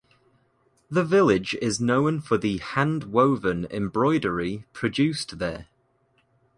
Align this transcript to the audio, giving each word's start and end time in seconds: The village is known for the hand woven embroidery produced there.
The 0.89 1.03
village 1.03 1.53
is 1.61 1.79
known 1.79 2.21
for 2.21 2.35
the 2.35 2.57
hand 2.57 3.03
woven 3.03 3.67
embroidery 3.69 4.65
produced 4.73 5.37
there. 5.37 5.67